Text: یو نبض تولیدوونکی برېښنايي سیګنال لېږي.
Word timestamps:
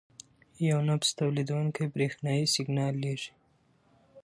یو 0.69 0.79
نبض 0.87 1.09
تولیدوونکی 1.19 1.83
برېښنايي 1.93 2.45
سیګنال 2.53 2.93
لېږي. 3.03 3.31